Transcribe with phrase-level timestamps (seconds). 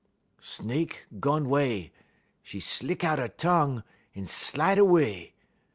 [0.39, 1.91] "Snake gone 'way;
[2.55, 3.83] 'e slick out 'e tongue,
[4.15, 5.35] 'e slide 'way.